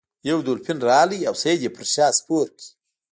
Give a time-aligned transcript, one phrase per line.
[0.29, 2.63] یو دولفین راغی او سید یې په شا سپور کړ.